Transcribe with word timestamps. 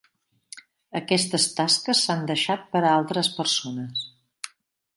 Aquestes 0.99 1.45
tasques 1.59 2.01
s'han 2.05 2.25
deixat 2.31 2.65
per 2.73 2.81
a 2.85 2.95
altres 3.01 3.29
persones. 3.37 4.09